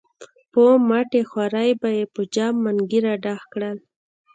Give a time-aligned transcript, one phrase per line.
[0.51, 3.77] په مټې خوارۍ به یې په جام منګي را ډک کړل.